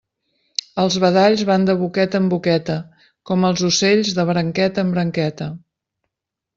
Els 0.83 0.95
badalls 1.03 1.43
van 1.49 1.67
de 1.67 1.75
boqueta 1.83 2.23
en 2.23 2.31
boqueta, 2.33 2.79
com 3.31 3.47
els 3.53 3.67
ocells 3.71 4.13
de 4.21 4.29
branqueta 4.35 4.89
en 4.89 4.95
branqueta. 4.99 5.55